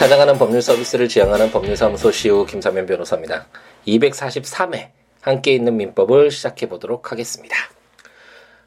[0.00, 3.46] 찾아가는 법률 서비스를 지향하는 법률사무소 시우 김사면 변호사입니다.
[3.86, 4.88] 243회
[5.20, 7.54] 함께 있는 민법을 시작해 보도록 하겠습니다.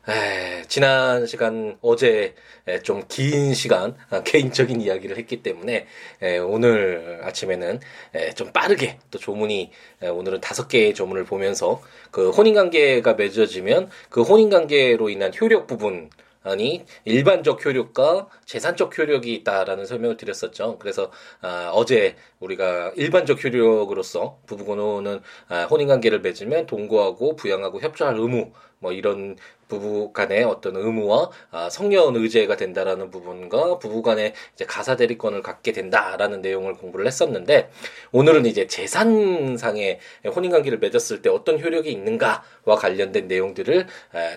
[0.07, 2.35] 에, 지난 시간 어제
[2.83, 5.87] 좀 긴 시간 아, 개인적인 이야기를 했기 때문에
[6.21, 7.79] 에, 오늘 아침에는
[8.13, 9.71] 에, 좀 빠르게 또 조문이
[10.03, 16.11] 오늘은 다섯 개의 조문을 보면서 그 혼인관계가 맺어지면 그 혼인관계로 인한 효력 부분
[16.43, 20.77] 아니 일반적 효력과 재산적 효력이 있다라는 설명을 드렸었죠.
[20.79, 21.11] 그래서
[21.41, 28.51] 아, 어제 우리가 일반적 효력으로서 부부간호는 아, 혼인관계를 맺으면 동거하고 부양하고 협조할 의무
[28.83, 29.37] 뭐 이런
[29.69, 35.71] 부부 간의 어떤 의무와 아, 성년 의제가 된다라는 부분과 부부 간의 이제 가사 대리권을 갖게
[35.71, 37.71] 된다라는 내용을 공부를 했었는데
[38.11, 39.99] 오늘은 이제 재산상의
[40.35, 43.87] 혼인 관계를 맺었을 때 어떤 효력이 있는가와 관련된 내용들을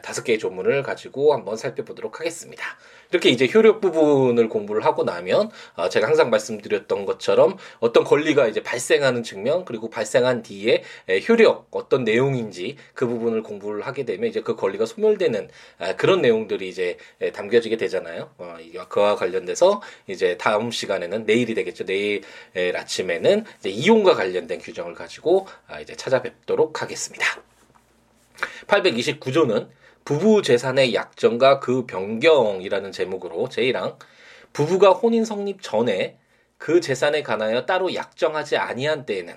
[0.02, 2.64] 다섯 개의 조문을 가지고 한번 살펴보도록 하겠습니다.
[3.10, 8.62] 이렇게 이제 효력 부분을 공부를 하고 나면 어, 제가 항상 말씀드렸던 것처럼 어떤 권리가 이제
[8.62, 10.82] 발생하는 측면 그리고 발생한 뒤에
[11.28, 15.48] 효력 어떤 내용인지 그 부분을 공부를 하게 되면 이제 그 권리가 소멸되는
[15.96, 16.96] 그런 내용들이 이제
[17.32, 18.30] 담겨지게 되잖아요.
[18.38, 18.56] 어,
[18.88, 21.84] 그와 관련돼서 이제 다음 시간에는 내일이 되겠죠.
[21.84, 22.22] 내일
[22.54, 27.24] 아침에는 이제 이용과 관련된 규정을 가지고 아, 이제 찾아뵙도록 하겠습니다.
[28.66, 29.68] 829조는
[30.06, 33.96] 부부 재산의 약정과 그 변경이라는 제목으로 제1항
[34.52, 36.16] 부부가 혼인 성립 전에
[36.58, 39.34] 그 재산에 관하여 따로 약정하지 아니한 때에는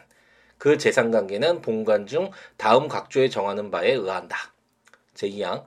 [0.59, 4.37] 그 재산 관계는 본관 중 다음 각조에 정하는 바에 의한다.
[5.15, 5.65] 제2항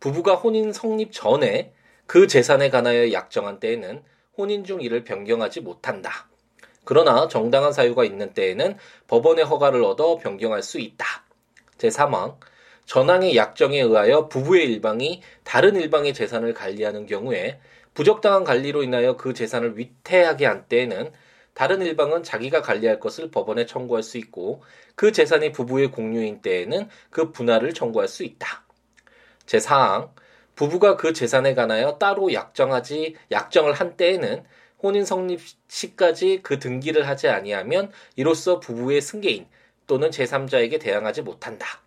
[0.00, 1.72] 부부가 혼인 성립 전에
[2.06, 4.02] 그 재산에 관하여 약정한 때에는
[4.36, 6.28] 혼인 중 이를 변경하지 못한다.
[6.84, 11.06] 그러나 정당한 사유가 있는 때에는 법원의 허가를 얻어 변경할 수 있다.
[11.78, 12.36] 제3항
[12.86, 17.60] 전항의 약정에 의하여 부부의 일방이 다른 일방의 재산을 관리하는 경우에
[17.94, 21.12] 부적당한 관리로 인하여 그 재산을 위태하게 한 때에는
[21.54, 24.62] 다른 일방은 자기가 관리할 것을 법원에 청구할 수 있고
[24.94, 28.64] 그 재산이 부부의 공유인 때에는 그 분할을 청구할 수 있다.
[29.46, 30.10] 제4항
[30.54, 34.44] 부부가 그 재산에 관하여 따로 약정하지 약정을 한 때에는
[34.82, 39.46] 혼인 성립 시까지 그 등기를 하지 아니하면 이로써 부부의 승계인
[39.86, 41.82] 또는 제3자에게 대항하지 못한다.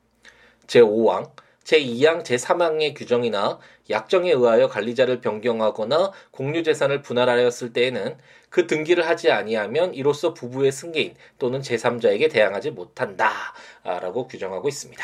[0.68, 1.32] 제5항,
[1.64, 3.60] 제2항, 제3항의 규정이나
[3.90, 8.18] 약정에 의하여 관리자를 변경하거나 공유 재산을 분할하였을 때에는
[8.50, 15.04] 그 등기를 하지 아니하면 이로써 부부의 승계인 또는 제3자에게 대항하지 못한다라고 규정하고 있습니다.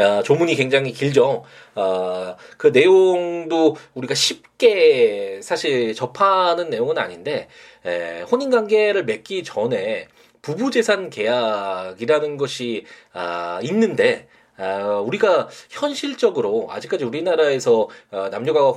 [0.00, 1.44] 야, 조문이 굉장히 길죠.
[1.74, 7.48] 어, 그 내용도 우리가 쉽게 사실 접하는 내용은 아닌데
[7.84, 10.08] 에, 혼인 관계를 맺기 전에
[10.42, 18.70] 부부재산 계약이라는 것이 아, 있는데 아, 우리가 현실적으로 아직까지 우리나라에서 어, 남녀가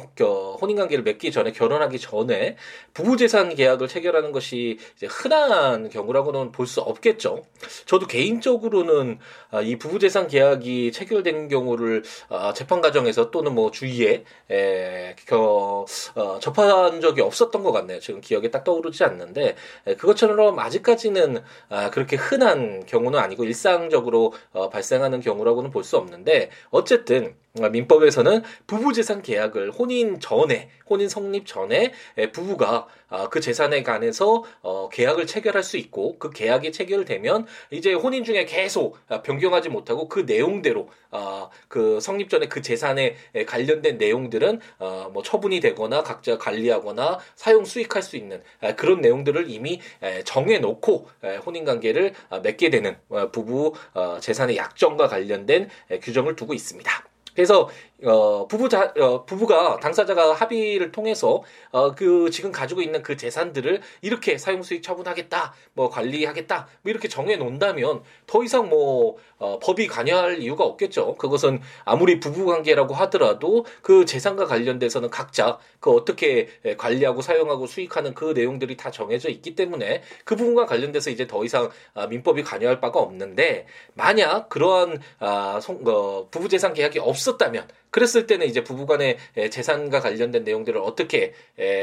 [0.62, 2.56] 혼인관계를 맺기 전에 결혼하기 전에
[2.94, 7.44] 부부재산 계약을 체결하는 것이 이제 흔한 경우라고는 볼 수 없겠죠.
[7.86, 15.16] 저도 개인적으로는 아, 이 부부재산 계약이 체결된 경우를 아, 재판 과정에서 또는 뭐 주위에 에,
[15.26, 18.00] 겨, 어, 접한 적이 없었던 것 같네요.
[18.00, 19.56] 지금 기억에 딱 떠오르지 않는데
[19.88, 26.50] 에, 그것처럼 아직까지는 아, 그렇게 흔한 경우는 아니고 일상적으로 어, 발생하는 경우라고는 볼 수 없는데
[26.70, 31.92] 어쨌든 민법에서는 부부재산 계약을 혼인 전에 혼인 성립 전에
[32.32, 32.88] 부부가 아,
[33.30, 38.98] 그 재산에 관해서 어, 계약을 체결할 수 있고 그 계약이 체결되면 이제 혼인 중에 계속
[39.08, 43.16] 아, 변경하지 못하고 그 내용대로 아, 그 성립 전에 그 재산에
[43.48, 48.42] 관련된 내용들은 어, 뭐 처분이 되거나 각자 관리하거나 사용 수익할 수 있는
[48.78, 49.82] 그런 내용들을 이미
[50.24, 51.08] 정해놓고
[51.46, 52.14] 혼인 관계를
[52.44, 53.74] 맺게 되는 어, 부부
[54.22, 55.70] 재산의 약정과 관련된
[56.02, 57.12] 규정을 두고 있습니다.
[57.34, 57.70] 그래서
[58.04, 64.38] 어, 부부자, 어, 부부가 당사자가 합의를 통해서 어, 그 지금 가지고 있는 그 재산들을 이렇게
[64.38, 70.64] 사용수익 처분하겠다, 뭐 관리하겠다, 뭐 이렇게 정해 놓는다면 더 이상 뭐 어, 법이 관여할 이유가
[70.64, 71.16] 없겠죠.
[71.16, 76.48] 그것은 아무리 부부관계라고 하더라도 그 재산과 관련돼서는 각자 그 어떻게
[76.78, 81.70] 관리하고 사용하고 수익하는 그 내용들이 다 정해져 있기 때문에 그 부분과 관련돼서 이제 더 이상
[81.94, 88.48] 아, 민법이 관여할 바가 없는데 만약 그러한 아, 송, 어, 부부재산 계약이 없었다면 그랬을 때는
[88.48, 89.18] 이제 부부간의
[89.52, 91.34] 재산과 관련된 내용들을 어떻게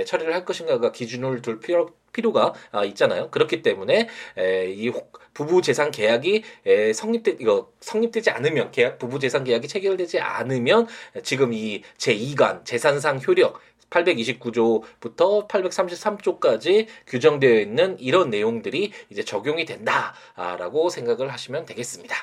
[0.06, 3.31] 처리를 할 것인가가 기준을 둘 필요, 필요가 아, 있잖아요.
[3.31, 4.08] 그렇기 때문에
[4.69, 4.90] 이
[5.34, 6.43] 부부 재산 계약이
[6.94, 10.88] 성립되 이거 성립되지 않으면 계약 부부 재산 계약이 체결되지 않으면
[11.22, 21.32] 지금 이 제2관 재산상 효력 829조부터 833조까지 규정되어 있는 이런 내용들이 이제 적용이 된다라고 생각을
[21.32, 22.16] 하시면 되겠습니다.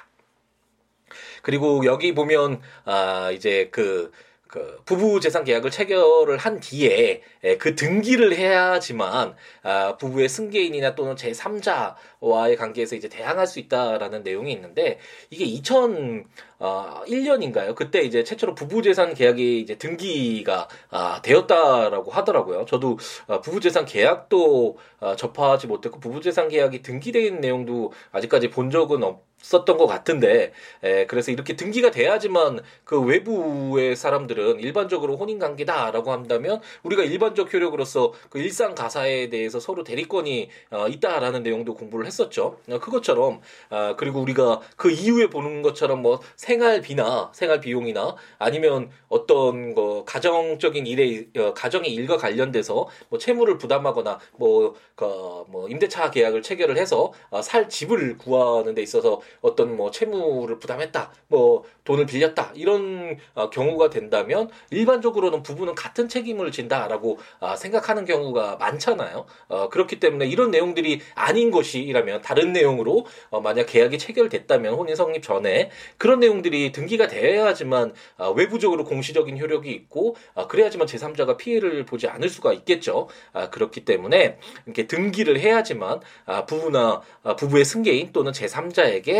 [1.41, 4.11] 그리고 여기 보면 아 이제 그그
[4.47, 11.17] 그 부부 재산 계약을 체결을 한 뒤에 에, 그 등기를 해야지만 아, 부부의 승계인이나 또는
[11.17, 16.25] 제 3자와의 관계에서 이제 대항할 수 있다라는 내용이 있는데 이게 2000
[16.57, 17.75] 어, 1년인가요?
[17.75, 22.65] 그때 이제 최초로 부부 재산 계약이 이제 등기가 아, 되었다라고 하더라고요.
[22.65, 22.97] 저도
[23.27, 29.03] 아, 부부 재산 계약도 아, 접하지 못했고 부부 재산 계약이 등기된 내용도 아직까지 본 적은
[29.03, 29.25] 없.
[29.45, 30.51] 썼던 것 같은데,
[30.83, 38.13] 에, 그래서 이렇게 등기가 돼야지만 그 외부의 사람들은 일반적으로 혼인 관계다라고 한다면 우리가 일반적 효력으로서
[38.29, 42.57] 그 일상 가사에 대해서 서로 대리권이 어, 있다라는 내용도 공부를 했었죠.
[42.69, 49.75] 어, 그것처럼 아, 그리고 우리가 그 이후에 보는 것처럼 뭐 생활비나 생활 비용이나 아니면 어떤
[49.75, 55.05] 거 가정적인 일에 어, 가정의 일과 관련돼서 뭐 채무를 부담하거나 뭐, 그,
[55.49, 61.11] 뭐 임대차 계약을 체결을 해서 어, 살 집을 구하는 데 있어서 어떤 뭐 채무를 부담했다,
[61.27, 68.57] 뭐 돈을 빌렸다 이런 어, 경우가 된다면 일반적으로는 부부는 같은 책임을 진다라고 어, 생각하는 경우가
[68.57, 69.25] 많잖아요.
[69.47, 75.23] 어, 그렇기 때문에 이런 내용들이 아닌 것이라면 다른 내용으로 어, 만약 계약이 체결됐다면 혼인 성립
[75.23, 81.85] 전에 그런 내용 내용들이 등기가 돼야지만 아, 외부적으로 공시적인 효력이 있고 아, 그래야지만 제3자가 피해를
[81.85, 83.07] 보지 않을 수가 있겠죠.
[83.33, 86.01] 아, 그렇기 때문에 이렇게 등기를 해야지만
[86.47, 87.01] 부부나
[87.37, 89.14] 부부의 승계인 또는 제3자에게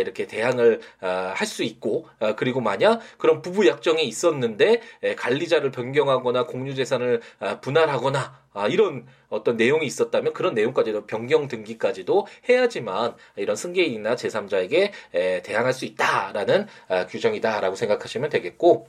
[0.00, 2.06] 이렇게 대항을 할수 있고
[2.36, 4.80] 그리고 만약 그런 부부 약정이 있었는데
[5.16, 7.20] 관리자를 변경하거나 공유 재산을
[7.60, 15.42] 분할하거나 아, 이런 어떤 내용이 있었다면 그런 내용까지도 변경 등기까지도 해야지만 이런 승계인이나 제3자에게 에,
[15.42, 18.88] 대항할 수 있다라는 아, 규정이다라고 생각하시면 되겠고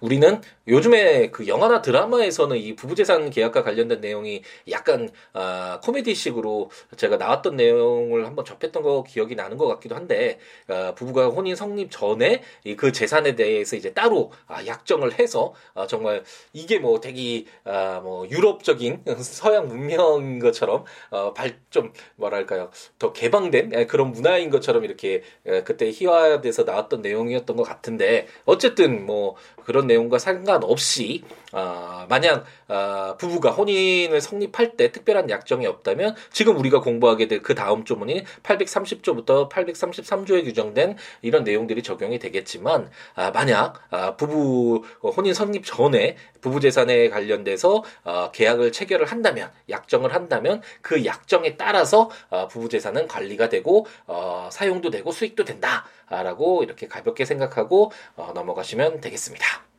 [0.00, 7.56] 우리는 요즘에 그 영화나 드라마에서는 이 부부재산 계약과 관련된 내용이 약간 아, 코미디식으로 제가 나왔던
[7.56, 10.38] 내용을 한번 접했던 거 기억이 나는 것 같기도 한데
[10.68, 12.42] 아, 부부가 혼인 성립 전에
[12.76, 18.28] 그 재산에 대해서 이제 따로 아, 약정을 해서 아, 정말 이게 뭐 되게 아, 뭐
[18.28, 22.70] 유럽적인 서양 문명인 것처럼 어, 발좀 뭐랄까요?
[22.98, 25.22] 더 개방된 그런 문화인 것처럼 이렇게
[25.64, 31.22] 그때 희화돼서 나왔던 내용이었던 것 같은데 어쨌든 뭐 그런 내용과 상관없이
[31.52, 37.54] 아, 만약 아, 부부가 혼인을 성립할 때 특별한 약정이 없다면 지금 우리가 공부하게 될 그
[37.54, 45.64] 다음 조문인 830조부터 833조에 규정된 이런 내용들이 적용이 되겠지만 아, 만약 아, 부부 혼인 성립
[45.64, 52.68] 전에 부부 재산에 관련돼서 아, 계약을 체결을 한다면 약정을 한다면 그 약정에 따라서 아, 부부
[52.68, 59.71] 재산은 관리가 되고 어, 사용도 되고 수익도 된다라고 이렇게 가볍게 생각하고 어, 넘어가시면 되겠습니다.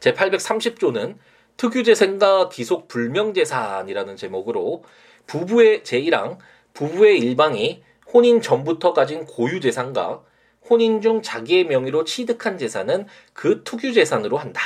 [0.00, 1.16] 제830조는
[1.56, 4.84] 특유재산과 기속 불명재산이라는 제목으로
[5.26, 6.38] 부부의 제1항
[6.72, 7.82] 부부의 일방이
[8.12, 10.22] 혼인 전부터 가진 고유재산과
[10.68, 14.60] 혼인 중 자기의 명의로 취득한 재산은 그 투규재산으로 한다.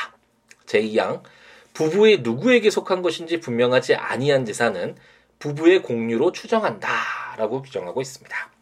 [0.67, 1.23] 제2항
[1.75, 4.97] 부부의 누구에게 속한 것인지 분명하지 아니한 재산은
[5.39, 8.58] 부부의 공유로 추정한다라고 규정하고 있습니다.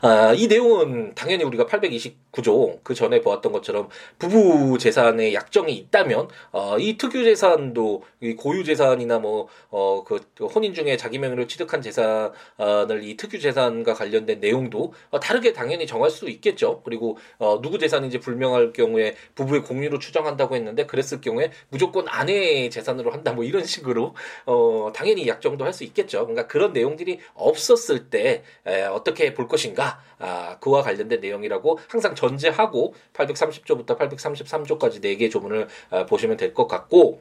[0.00, 3.88] 아, 이 내용은 당연히 우리가 829조 그 전에 보았던 것처럼
[4.18, 10.74] 부부 재산의 약정이 있다면 어, 이 특유 재산도 이 고유 재산이나 뭐 어, 그 혼인
[10.74, 16.28] 중에 자기 명의로 취득한 재산을 이 특유 재산과 관련된 내용도 어, 다르게 당연히 정할 수
[16.30, 16.80] 있겠죠.
[16.84, 23.10] 그리고 어, 누구 재산인지 불명할 경우에 부부의 공유로 추정한다고 했는데 그랬을 경우에 무조건 아내의 재산으로
[23.10, 24.14] 한다 뭐 이런 식으로
[24.46, 26.20] 어, 당연히 약정도 할 수 있겠죠.
[26.26, 32.94] 그러니까 그런 내용들이 없었을 때 에, 어떻게 볼 것인가 아, 그와 관련된 내용이라고 항상 전제하고
[33.12, 37.20] 830조부터 833조까지 4개 조문을 아, 보시면 될 것 같고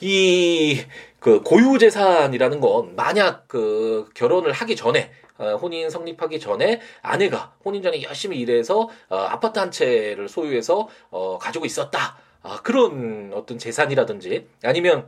[0.00, 0.84] 이
[1.22, 7.80] 그 고유 재산이라는 건 만약 그 결혼을 하기 전에 어, 혼인 성립하기 전에 아내가 혼인
[7.80, 12.18] 전에 열심히 일해서 어, 아파트 한 채를 소유해서 어, 가지고 있었다.
[12.42, 15.06] 아, 그런 어떤 재산이라든지 아니면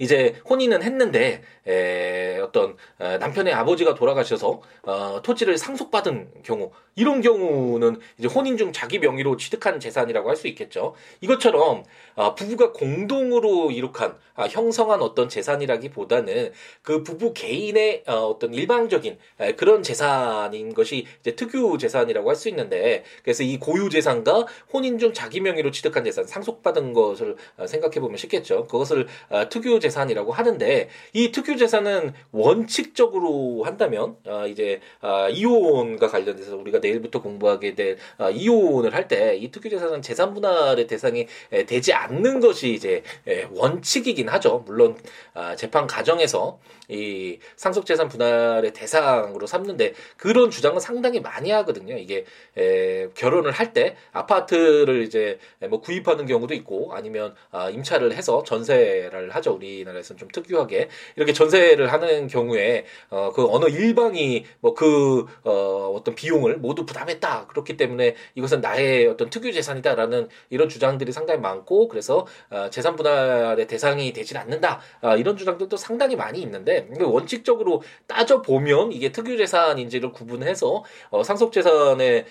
[0.00, 8.00] 이제 혼인은 했는데 에, 어떤 에, 남편의 아버지가 돌아가셔서 어, 토지를 상속받은 경우 이런 경우는
[8.18, 10.94] 이제 혼인 중 자기 명의로 취득한 재산이라고 할 수 있겠죠.
[11.22, 11.82] 이것처럼
[12.14, 19.52] 어, 부부가 공동으로 이룩한 아, 형성한 어떤 재산이라기보다는 그 부부 개인의 어, 어떤 일방적인 에,
[19.52, 25.14] 그런 재산인 것이 이제 특유 재산이라고 할 수 있는데 그래서 이 고유 재산과 혼인 중
[25.14, 28.64] 자기 명의로 취득한 재산 상속받은 것을 어, 생각해 보면 쉽겠죠.
[28.66, 36.08] 그것을 어, 특유 재산이라고 하는데 이 특유 특유 재산은 원칙적으로 한다면 아, 이제 아, 이혼과
[36.08, 41.26] 관련돼서 우리가 내일부터 공부하게 될 아, 이혼을 할 때 이 특유 재산은 재산 분할의 대상이
[41.52, 44.64] 에, 되지 않는 것이 이제 에, 원칙이긴 하죠.
[44.66, 44.96] 물론
[45.34, 46.58] 아, 재판 과정에서
[46.88, 51.96] 이 상속 재산 분할의 대상으로 삼는데 그런 주장은 상당히 많이 하거든요.
[51.96, 52.24] 이게
[52.56, 59.30] 에, 결혼을 할 때 아파트를 이제 뭐 구입하는 경우도 있고 아니면 아, 임차를 해서 전세를
[59.34, 59.54] 하죠.
[59.54, 65.92] 우리나라에서는 좀 특유하게 이렇게 전 세를 하는 경우에 어, 그 어느 일방이 뭐 그 어,
[65.96, 67.46] 어떤 비용을 모두 부담했다.
[67.48, 73.66] 그렇기 때문에 이것은 나의 어떤 특유 재산이다라는 이런 주장들이 상당히 많고 그래서 어, 재산 분할의
[73.66, 74.80] 대상이 되질 않는다.
[75.00, 81.52] 아, 이런 주장들도 상당히 많이 있는데 원칙적으로 따져 보면 이게 특유 재산인지를 구분해서 어, 상속
[81.52, 82.26] 재산의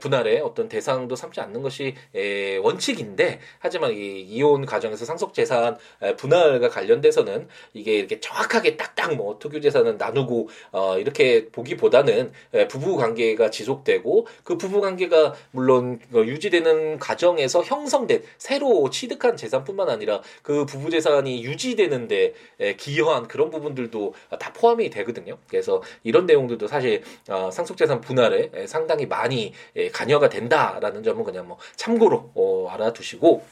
[0.00, 5.76] 분할에 어떤 대상도 삼지 않는 것이 에, 원칙인데 하지만 이 이혼 과정에서 상속 재산
[6.16, 12.68] 분할과 관련돼서는 이게 이렇게 정확 하게 딱딱 뭐 특유 재산은 나누고 어, 이렇게 보기보다는 에,
[12.68, 20.20] 부부 관계가 지속되고 그 부부 관계가 물론 어, 유지되는 과정에서 형성된 새로 취득한 재산뿐만 아니라
[20.42, 25.38] 그 부부 재산이 유지되는데 에, 기여한 그런 부분들 내용들도 다 포함이 되거든요.
[25.48, 31.58] 그래서 이런 내용들도 사실 어, 상속재산 분할에 상당히 많이 예, 관여가 된다라는 점은 그냥 뭐
[31.76, 33.42] 참고로 어, 알아두시고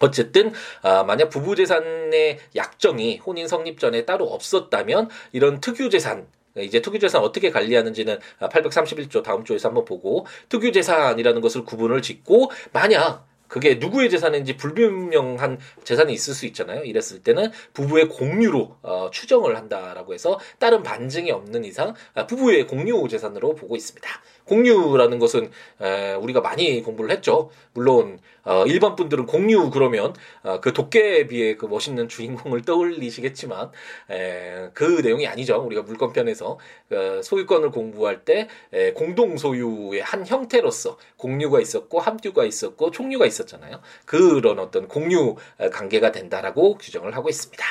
[0.00, 0.52] 어쨌든
[0.82, 6.26] 아, 만약 부부 재산의 약정이 혼인 성립 전에 따로 없었다면 이런 특유 재산
[6.56, 13.76] 이제 특유재산 어떻게 관리하는지는 831조 다음 조에서 한번 보고 특유재산이라는 것을 구분을 짓고 만약 그게
[13.76, 16.84] 누구의 재산인지 불분명한 재산이 있을 수 있잖아요.
[16.84, 23.08] 이랬을 때는 부부의 공유로 어, 추정을 한다라고 해서 다른 반증이 없는 이상 아, 부부의 공유
[23.08, 24.08] 재산으로 보고 있습니다.
[24.48, 25.50] 공유라는 것은
[25.80, 27.50] 에, 우리가 많이 공부를 했죠.
[27.74, 33.70] 물론 어, 일반 분들은 공유 그러면 어, 그 도깨비의 그 멋있는 주인공을 떠올리시겠지만
[34.10, 35.62] 에, 그 내용이 아니죠.
[35.64, 42.90] 우리가 물권편에서 그 소유권을 공부할 때 에, 공동 소유의 한 형태로서 공유가 있었고 함유가 있었고
[42.90, 43.80] 총유가 있었잖아요.
[44.06, 45.36] 그런 어떤 공유
[45.72, 47.64] 관계가 된다라고 규정을 하고 있습니다.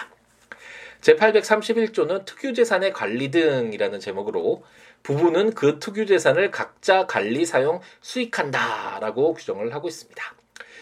[1.02, 4.64] 제831조는 특유재산의 관리 등이라는 제목으로
[5.08, 10.22] 부부는 그 특유 재산을 각자 관리, 사용, 수익한다라고 규정을 하고 있습니다.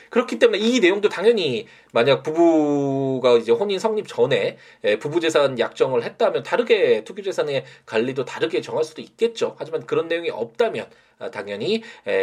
[0.10, 4.58] 그렇기 때문에 이 내용도 당연히 만약 부부가 이제 혼인 성립 전에
[5.00, 9.56] 부부 재산 약정을 했다면 다르게 투기 재산의 관리도 다르게 정할 수도 있겠죠.
[9.60, 10.90] 하지만 그런 내용이 없다면 아,
[11.32, 11.82] 당연히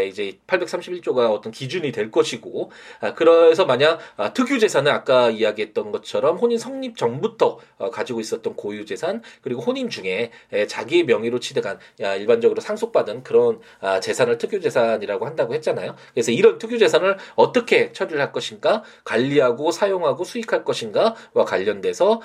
[0.09, 2.71] 이제 831조가 어떤 기준이 될 것이고
[3.01, 8.55] 아, 그래서 만약 아, 특유 재산은 아까 이야기했던 것처럼 혼인 성립 전부터 어, 가지고 있었던
[8.55, 10.31] 고유 재산 그리고 혼인 중에
[10.69, 13.61] 자기의 명의로 취득한 일반적으로 상속받은 그런
[14.01, 15.97] 재산을 특유 재산이라고 한다고 했잖아요.
[16.13, 22.21] 그래서 이런 특유 재산을 어떻게 처리를 할 것인가 관리하고 사용하고 수익할 것인가와 관련돼서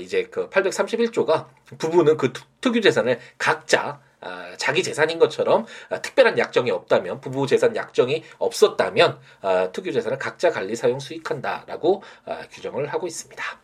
[0.00, 1.46] 이제 그 831조가
[1.78, 7.76] 부부는 그 특유 재산을 각자 아, 자기 재산인 것처럼 아, 특별한 약정이 없다면 부부 재산
[7.76, 12.02] 약정이 없었다면 아, 특유 재산을 각자 관리 사용 수익한다라고
[12.50, 13.60] 규정을 하고 있습니다.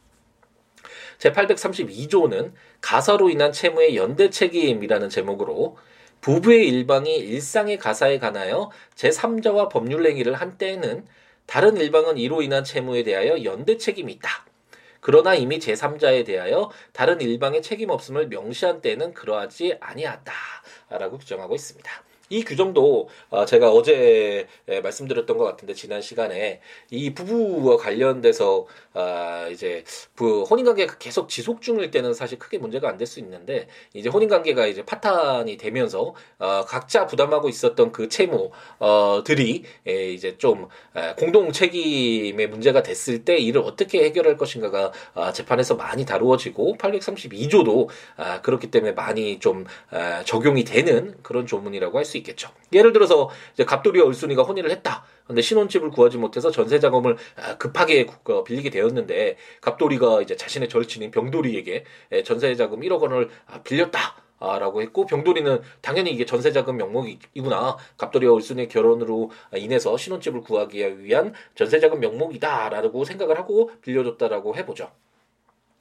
[1.19, 5.77] 제832조는 가사로 인한 채무의 연대 책임이라는 제목으로
[6.21, 11.07] 부부의 일방이 일상의 가사에 관하여 제3자와 법률 행위를 한 때에는
[11.47, 14.47] 다른 일방은 이로 인한 채무에 대하여 연대 책임이 있다.
[15.03, 21.91] 그러나 이미 제3자에 대하여 다른 일방의 책임 없음을 명시한 때는 그러하지 아니하다라고 규정하고 있습니다.
[22.33, 24.47] 이 규정도 어, 제가 어제
[24.83, 26.61] 말씀드렸던 것 같은데 지난 시간에
[26.91, 29.85] 이 부부와 관련돼서 아, 이제
[30.17, 34.09] 그 혼인 관계가 계속 지속 중일 때는 사실 크게 문제가 안 될 수 있는데 이제
[34.09, 40.69] 혼인 관계가 이제 파탄이 되면서 어, 각자 부담하고 있었던 그 채무들이 이제 좀
[41.19, 48.41] 공동 책임의 문제가 됐을 때 이를 어떻게 해결할 것인가가 아, 재판에서 많이 다루어지고 832조도 아,
[48.41, 49.67] 그렇기 때문에 많이 좀
[50.25, 52.22] 적용이 되는 그런 조문이라고 할 수 있습니다.
[52.23, 52.51] 있겠죠.
[52.73, 55.05] 예를 들어서 이제 갑돌이와 을순이가 혼인을 했다.
[55.27, 58.07] 근데 신혼집을 구하지 못해서 전세 자금을 아, 급하게
[58.47, 61.85] 빌리게 되었는데 갑돌이가 이제 자신의 절친인 병돌이에게
[62.25, 64.17] 전세 자금 1억 원을 아, 빌렸다.
[64.59, 72.01] 라고 했고 병돌이는 당연히 이게 전세자금 명목이구나 갑돌이와 을순의 결혼으로 인해서 신혼집을 구하기 위한 전세자금
[72.01, 74.91] 명목이다라고 생각을 하고 빌려줬다라고 해보죠.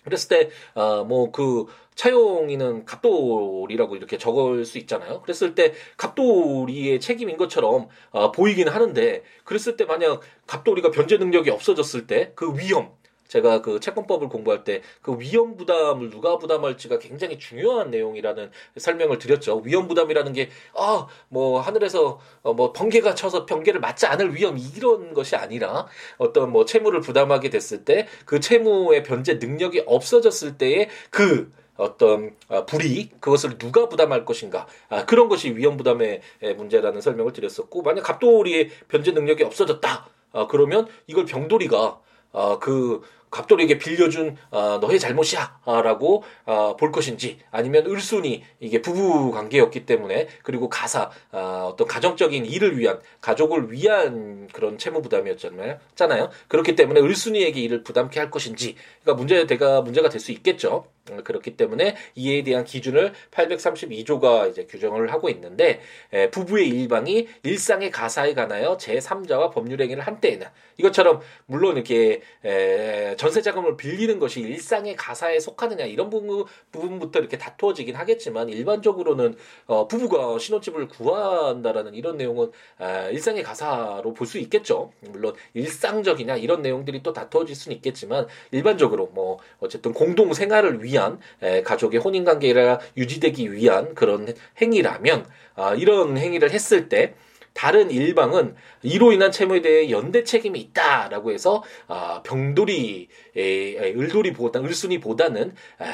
[0.04, 1.66] 그랬을 때, 어, 뭐, 그,
[1.96, 5.22] 차용이는 갑돌이라고 이렇게 적을 수 있잖아요.
[5.22, 12.08] 그랬을 때, 갑돌이의 책임인 것처럼, 어, 보이긴 하는데, 그랬을 때 만약 갑돌이가 변제 능력이 없어졌을
[12.08, 12.92] 때, 그 위험,
[13.32, 19.62] 제가 그 채권법을 공부할 때 그 위험 부담을 누가 부담할지가 굉장히 중요한 내용이라는 설명을 드렸죠.
[19.64, 25.14] 위험 부담이라는 게 아 뭐 하늘에서 어 뭐 번개가 쳐서 번개를 맞지 않을 위험 이런
[25.14, 31.52] 것이 아니라 어떤 뭐 채무를 부담하게 됐을 때 그 채무의 변제 능력이 없어졌을 때의 그
[31.78, 36.22] 어떤 아, 불이익 그것을 누가 부담할 것인가 아, 그런 것이 위험 부담의
[36.58, 42.00] 문제라는 설명을 드렸었고 만약 갑돌이의 변제 능력이 없어졌다 아, 그러면 이걸 병돌이가
[42.34, 49.86] 아, 그 갑돌에게 빌려준 어, 너의 잘못이야라고 어, 볼 것인지 아니면 을순이 이게 부부 관계였기
[49.86, 55.78] 때문에 그리고 가사 어, 어떤 가정적인 일을 위한 가족을 위한 그런 채무 부담이었잖아요.
[55.96, 56.30] 잖아요.
[56.48, 60.86] 그렇기 때문에 을순이에게 일을 부담케 할 것인지 그러니까 문제가 문제가 될 수 있겠죠.
[61.10, 65.82] 어, 그렇기 때문에 이에 대한 기준을 832조가 이제 규정을 하고 있는데
[66.14, 70.48] 에, 부부의 일방이 일상의 가사에 관하여 제3자와 법률 행위를 한 때에는
[70.78, 77.38] 이것처럼 물론 이렇게 에, 전세 자금을 빌리는 것이 일상의 가사에 속하느냐 이런 부분, 부분부터 이렇게
[77.38, 79.36] 다투어지긴 하겠지만 일반적으로는
[79.68, 82.52] 어, 부부가 신혼집을 구한다라는 이런 내용은
[82.82, 84.92] 에, 일상의 가사로 볼 수 있겠죠.
[85.02, 91.64] 물론 일상적이냐 이런 내용들이 또 다투어질 수는 있겠지만 일반적으로 뭐 어쨌든 공동 생활을 위한 위한
[91.64, 97.14] 가족의 혼인 관계가 유지되기 위한 그런 행위라면 아, 이런 행위를 했을 때
[97.54, 105.00] 다른 일방은 이로 인한 채무에 대해 연대 책임이 있다라고 해서 아, 병돌이 을돌이 보다 을순이
[105.00, 105.54] 보다는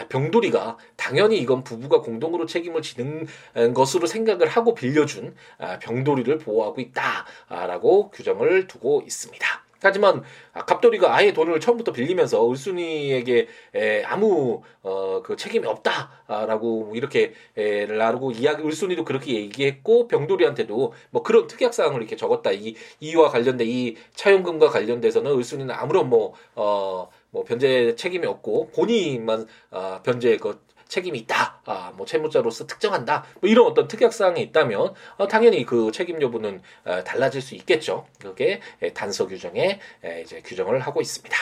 [0.09, 3.27] 병돌이가 당연히 이건 부부가 공동으로 책임을 지는
[3.73, 9.66] 것으로 생각을 하고 빌려준 아, 병돌이를 보호하고 있다라고 규정을 두고 있습니다.
[9.81, 17.85] 하지만 갑돌이가 아예 돈을 처음부터 빌리면서 을순이에게 에, 아무 어, 그 책임이 없다라고 이렇게 에,
[17.85, 22.51] 라고 이야기 을순이도 그렇게 얘기했고 병돌이한테도 뭐 그런 특약 사항을 이렇게 적었다.
[22.51, 29.45] 이 이와 관련된 이 차용금과 관련돼서는 을순이는 아무런 뭐 어, 뭐 변제 책임이 없고 본인만
[29.71, 31.61] 어, 변제 그 책임이 있다.
[31.65, 33.25] 아, 뭐 채무자로서 특정한다.
[33.41, 38.07] 뭐 이런 어떤 특약 사항이 있다면 어, 당연히 그 책임 여부는 어, 달라질 수 있겠죠.
[38.19, 38.61] 그게
[38.93, 41.35] 단서 규정에 에, 이제 규정을 하고 있습니다.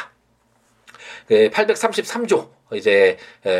[1.29, 3.17] 833조 이제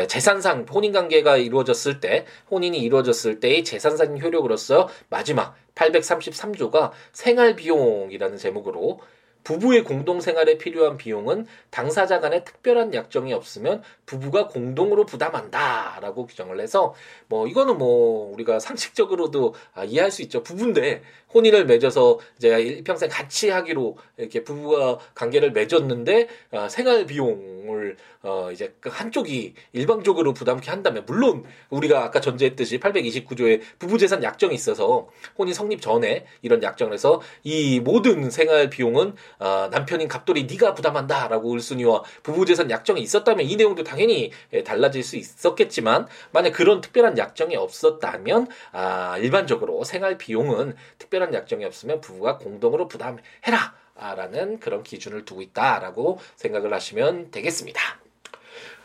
[0.08, 9.00] 재산상 혼인 관계가 이루어졌을 때 혼인이 이루어졌을 때의 재산상 효력으로서 마지막 833조가 생활 비용이라는 제목으로
[9.46, 16.94] 부부의 공동생활에 필요한 비용은 당사자 간에 특별한 약정이 없으면 부부가 공동으로 부담한다라고 규정을 해서
[17.28, 20.42] 뭐 이거는 뭐 우리가 상식적으로도 아, 이해할 수 있죠.
[20.42, 28.50] 부부인데 혼인을 맺어서 이제 일평생 같이 하기로 이렇게 부부가 관계를 맺었는데 어, 생활 비용을 어
[28.50, 35.08] 이제 그 한쪽이 일방적으로 부담케 한다면 물론 우리가 아까 전제했듯이 829조에 부부 재산 약정이 있어서
[35.38, 41.54] 혼인 성립 전에 이런 약정을 해서 이 모든 생활 비용은 어 남편인 갑돌이 네가 부담한다라고
[41.54, 47.18] 을순이와 부부 재산 약정이 있었다면 이 내용도 당연히 예, 달라질 수 있었겠지만 만약 그런 특별한
[47.18, 53.74] 약정이 없었다면 아 일반적으로 생활 비용은 특별한 약정이 없으면 부부가 공동으로 부담해라.
[53.98, 58.05] 라는 그런 기준을 두고 있다라고 생각을 하시면 되겠습니다.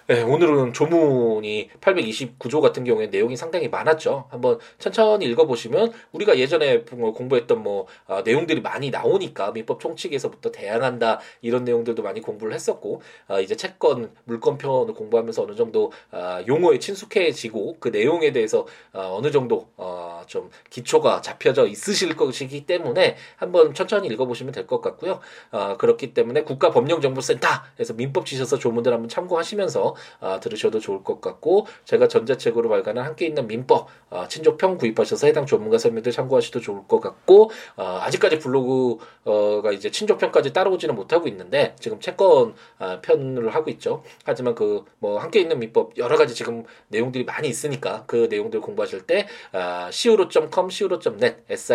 [0.08, 4.26] 네, 오늘은 조문이 829조 같은 경우에 내용이 상당히 많았죠.
[4.30, 11.20] 한번 천천히 읽어보시면 우리가 예전에 뭐 공부했던 뭐 어, 내용들이 많이 나오니까 민법 총칙에서부터 대항한다
[11.42, 16.80] 이런 내용들도 많이 공부를 했었고 어, 이제 채권 물권 편을 공부하면서 어느 정도 어, 용어에
[16.80, 23.74] 친숙해지고 그 내용에 대해서 어, 어느 정도 어, 좀 기초가 잡혀져 있으실 것이기 때문에 한번
[23.74, 25.20] 천천히 읽어보시면 될 것 같고요.
[25.52, 32.08] 어, 그렇기 때문에 국가법령정보센터에서 민법 지셔서 조문들 한번 참고하시면서 아, 들으셔도 좋을 것 같고 제가
[32.08, 37.52] 전자책으로 발간한 함께 있는 민법 아, 친족평 구입하셔서 해당 전문가 설명들 참고하셔도 좋을 것 같고
[37.76, 44.04] 아, 아직까지 블로그가 이제 친족평까지 따라오지는 못하고 있는데 지금 채권 아, 편을 하고 있죠.
[44.26, 49.08] 하지만 그 뭐 함께 있는 민법 여러 가지 지금 내용들이 많이 있으니까 그 내용들 공부하실
[49.08, 51.74] 때 아, siwo.com, siwo.net, s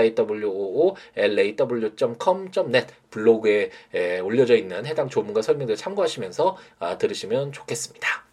[3.17, 8.26] 블로그에 에, 올려져 있는 해당 조문과 설명들 참고하시면서 아, 들으시면 좋겠습니다.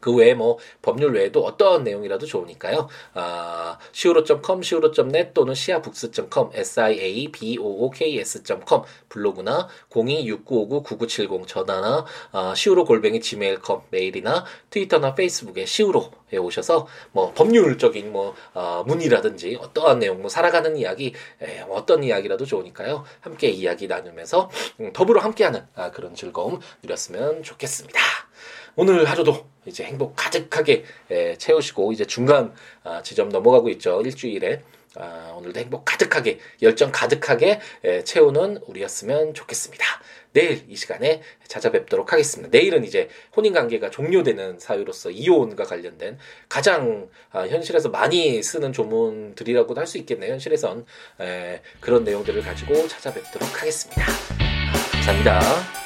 [0.00, 2.88] 그 외에 뭐 법률 외에도 어떤 내용이라도 좋으니까요.
[3.14, 15.14] 아, siwo.com, siwo.net 또는 siabooks.com, siabooks.com 블로그나 026959-9970 전화나 아, siwo 골뱅이 gmail.com 메일이나 트위터나
[15.14, 21.76] 페이스북에 siwo에 오셔서 뭐 법률적인 뭐 어, 문의라든지 어떠한 내용, 뭐 살아가는 이야기, 에, 뭐
[21.76, 23.04] 어떤 이야기라도 좋으니까요.
[23.20, 28.00] 함께 이야기 나누면서 음, 더불어 함께하는 아, 그런 즐거움 누렸으면 좋겠습니다.
[28.76, 34.00] 오늘 하루도 이제 행복 가득하게 예, 채우시고 이제 중간 아, 지점 넘어가고 있죠.
[34.02, 34.62] 일주일에
[34.98, 39.84] 아, 오늘도 행복 가득하게 열정 가득하게 예, 채우는 우리였으면 좋겠습니다.
[40.32, 42.50] 내일 이 시간에 찾아뵙도록 하겠습니다.
[42.50, 49.86] 내일은 이제 혼인 관계가 종료되는 사유로서 이혼과 관련된 가장 아, 현실에서 많이 쓰는 조문들이라고도 할
[49.86, 50.32] 수 있겠네요.
[50.32, 50.84] 현실에선
[51.20, 54.02] 에, 그런 내용들을 가지고 찾아뵙도록 하겠습니다.
[54.02, 55.85] 아, 감사합니다.